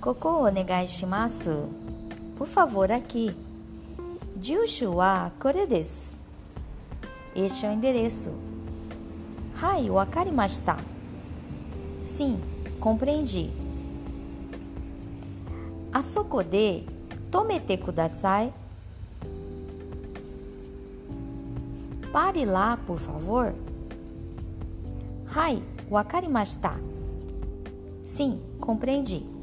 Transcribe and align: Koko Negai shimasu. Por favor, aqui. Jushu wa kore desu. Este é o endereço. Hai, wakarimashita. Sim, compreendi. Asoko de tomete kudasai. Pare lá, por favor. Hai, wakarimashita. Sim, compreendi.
Koko 0.00 0.48
Negai 0.48 0.86
shimasu. 0.86 1.68
Por 2.36 2.46
favor, 2.46 2.90
aqui. 2.92 3.34
Jushu 4.40 4.94
wa 4.94 5.32
kore 5.40 5.66
desu. 5.66 6.20
Este 7.34 7.66
é 7.66 7.68
o 7.68 7.72
endereço. 7.72 8.30
Hai, 9.60 9.90
wakarimashita. 9.90 10.76
Sim, 12.04 12.40
compreendi. 12.78 13.50
Asoko 15.92 16.44
de 16.44 16.84
tomete 17.28 17.76
kudasai. 17.76 18.54
Pare 22.12 22.44
lá, 22.44 22.76
por 22.86 22.98
favor. 22.98 23.52
Hai, 25.26 25.60
wakarimashita. 25.90 26.80
Sim, 28.02 28.40
compreendi. 28.60 29.37